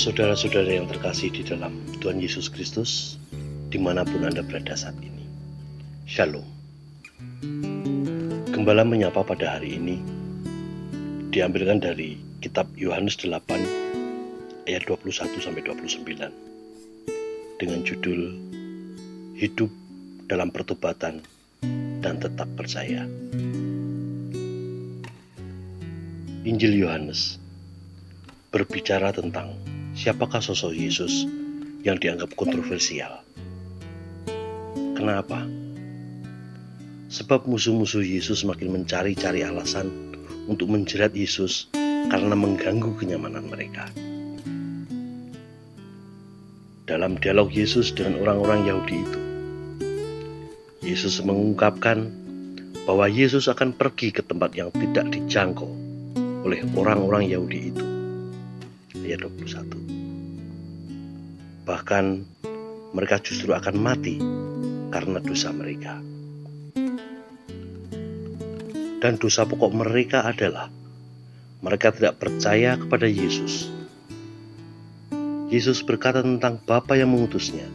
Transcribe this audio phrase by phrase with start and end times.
[0.00, 3.20] Saudara-saudara yang terkasih di dalam Tuhan Yesus Kristus,
[3.68, 5.28] di mana pun Anda berada saat ini,
[6.08, 6.40] Shalom.
[8.48, 10.00] Gembala menyapa pada hari ini
[11.28, 13.44] diambilkan dari kitab Yohanes 8
[14.72, 18.40] ayat 21 sampai 29 dengan judul
[19.36, 19.68] Hidup
[20.32, 21.20] dalam Pertobatan
[22.00, 23.04] dan Tetap Percaya.
[26.48, 27.36] Injil Yohanes
[28.48, 29.69] berbicara tentang
[30.00, 31.28] siapakah sosok Yesus
[31.84, 33.20] yang dianggap kontroversial.
[34.96, 35.44] Kenapa?
[37.12, 39.92] Sebab musuh-musuh Yesus makin mencari-cari alasan
[40.48, 41.68] untuk menjerat Yesus
[42.08, 43.92] karena mengganggu kenyamanan mereka.
[46.88, 49.20] Dalam dialog Yesus dengan orang-orang Yahudi itu,
[50.80, 52.08] Yesus mengungkapkan
[52.88, 55.68] bahwa Yesus akan pergi ke tempat yang tidak dijangkau
[56.48, 57.84] oleh orang-orang Yahudi itu.
[59.10, 59.89] Ayat 21.
[61.70, 62.04] Bahkan
[62.90, 64.18] mereka justru akan mati
[64.90, 66.02] karena dosa mereka.
[68.98, 70.66] Dan dosa pokok mereka adalah
[71.62, 73.70] mereka tidak percaya kepada Yesus.
[75.46, 77.70] Yesus berkata tentang Bapa yang mengutusnya,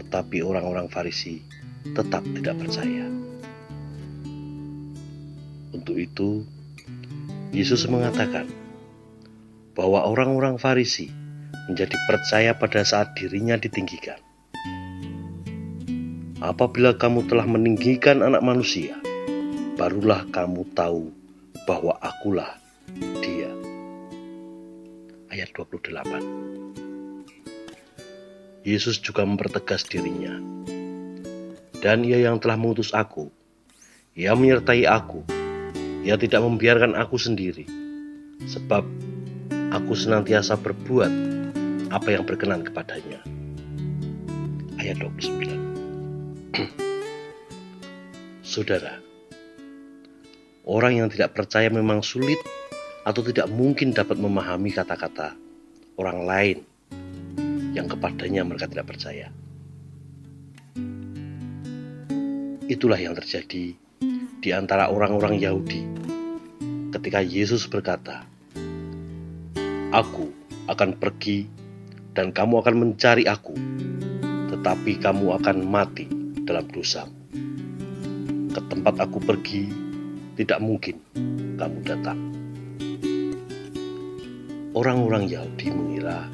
[0.00, 1.44] tetapi orang-orang Farisi
[1.92, 3.12] tetap tidak percaya.
[5.76, 6.48] Untuk itu,
[7.52, 8.48] Yesus mengatakan
[9.76, 11.21] bahwa orang-orang Farisi
[11.70, 14.18] menjadi percaya pada saat dirinya ditinggikan.
[16.42, 18.98] Apabila kamu telah meninggikan anak manusia,
[19.78, 21.14] barulah kamu tahu
[21.70, 22.58] bahwa akulah
[23.22, 23.54] dia.
[25.30, 26.52] Ayat 28
[28.66, 30.34] Yesus juga mempertegas dirinya.
[31.82, 33.26] Dan ia yang telah mengutus aku,
[34.14, 35.26] ia menyertai aku,
[36.06, 37.66] ia tidak membiarkan aku sendiri,
[38.46, 38.86] sebab
[39.74, 41.31] aku senantiasa berbuat
[41.92, 43.20] apa yang berkenan kepadanya.
[44.80, 46.56] Ayat 29
[48.52, 48.96] Saudara,
[50.64, 52.40] orang yang tidak percaya memang sulit
[53.04, 55.36] atau tidak mungkin dapat memahami kata-kata
[56.00, 56.58] orang lain
[57.76, 59.28] yang kepadanya mereka tidak percaya.
[62.72, 63.76] Itulah yang terjadi
[64.40, 65.84] di antara orang-orang Yahudi
[66.88, 68.24] ketika Yesus berkata,
[69.92, 70.32] "Aku
[70.72, 71.61] akan pergi
[72.12, 73.56] dan kamu akan mencari aku,
[74.52, 76.04] tetapi kamu akan mati
[76.44, 77.08] dalam dosa.
[78.52, 79.72] Ke tempat aku pergi,
[80.36, 81.00] tidak mungkin
[81.56, 82.20] kamu datang."
[84.72, 86.28] Orang-orang Yahudi mengira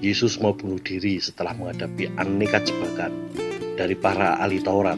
[0.00, 3.12] Yesus mau bunuh diri setelah menghadapi aneka jebakan
[3.74, 4.96] dari para ahli Taurat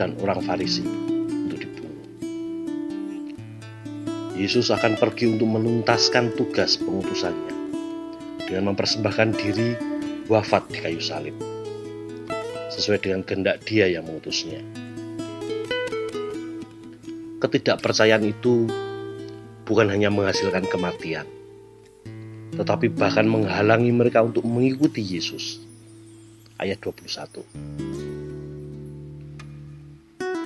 [0.00, 0.82] dan orang Farisi
[1.28, 2.02] untuk dibunuh.
[4.34, 7.59] Yesus akan pergi untuk menuntaskan tugas pengutusannya
[8.50, 9.78] dengan mempersembahkan diri
[10.26, 11.38] wafat di kayu salib
[12.74, 14.58] sesuai dengan kehendak Dia yang mengutusnya.
[17.38, 18.66] Ketidakpercayaan itu
[19.62, 21.30] bukan hanya menghasilkan kematian,
[22.58, 25.62] tetapi bahkan menghalangi mereka untuk mengikuti Yesus.
[26.58, 27.46] Ayat 21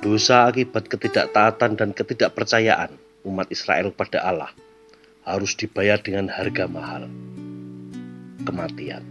[0.05, 2.93] Dosa akibat ketidaktaatan dan ketidakpercayaan
[3.25, 4.53] umat Israel pada Allah
[5.25, 7.09] harus dibayar dengan harga mahal,
[8.45, 9.01] kematian.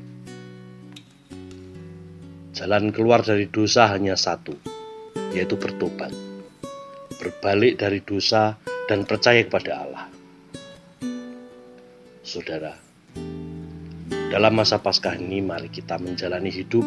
[2.54, 4.54] Jalan keluar dari dosa hanya satu,
[5.34, 6.14] yaitu bertobat,
[7.18, 8.54] berbalik dari dosa
[8.86, 10.06] dan percaya kepada Allah.
[12.22, 12.78] Saudara,
[14.30, 16.86] dalam masa Paskah ini mari kita menjalani hidup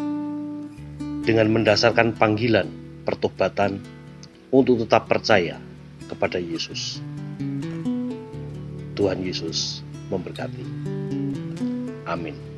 [1.28, 2.72] dengan mendasarkan panggilan
[3.04, 3.84] pertobatan
[4.48, 5.60] untuk tetap percaya
[6.08, 7.04] kepada Yesus.
[8.96, 10.97] Tuhan Yesus memberkati.
[12.08, 12.57] Amin.